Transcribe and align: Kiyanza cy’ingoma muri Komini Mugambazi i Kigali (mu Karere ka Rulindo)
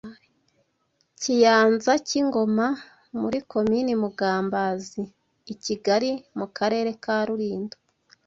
Kiyanza 1.21 1.93
cy’ingoma 2.07 2.67
muri 3.19 3.37
Komini 3.51 3.91
Mugambazi 4.03 5.01
i 5.53 5.55
Kigali 5.63 6.11
(mu 6.37 6.47
Karere 6.57 6.91
ka 7.03 7.17
Rulindo) 7.27 7.77